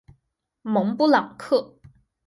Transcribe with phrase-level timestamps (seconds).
[0.63, 1.75] 蒙布朗克。